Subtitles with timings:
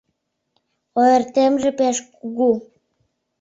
[0.99, 2.51] Ойыртемже пеш кугу.